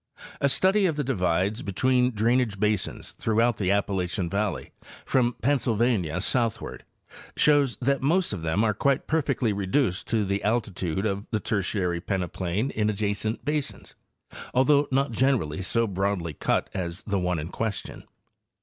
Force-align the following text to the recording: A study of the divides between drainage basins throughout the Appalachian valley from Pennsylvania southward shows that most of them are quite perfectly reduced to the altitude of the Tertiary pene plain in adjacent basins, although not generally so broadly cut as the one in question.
A 0.39 0.49
study 0.49 0.87
of 0.87 0.95
the 0.95 1.03
divides 1.03 1.61
between 1.61 2.09
drainage 2.09 2.59
basins 2.59 3.11
throughout 3.11 3.57
the 3.57 3.69
Appalachian 3.69 4.31
valley 4.31 4.71
from 5.05 5.35
Pennsylvania 5.43 6.19
southward 6.21 6.83
shows 7.37 7.77
that 7.81 8.01
most 8.01 8.33
of 8.33 8.41
them 8.41 8.63
are 8.63 8.73
quite 8.73 9.05
perfectly 9.05 9.53
reduced 9.53 10.07
to 10.07 10.25
the 10.25 10.41
altitude 10.43 11.05
of 11.05 11.27
the 11.29 11.39
Tertiary 11.39 12.01
pene 12.01 12.27
plain 12.29 12.71
in 12.71 12.89
adjacent 12.89 13.45
basins, 13.45 13.93
although 14.55 14.87
not 14.91 15.11
generally 15.11 15.61
so 15.61 15.85
broadly 15.85 16.33
cut 16.33 16.71
as 16.73 17.03
the 17.03 17.19
one 17.19 17.37
in 17.37 17.49
question. 17.49 18.03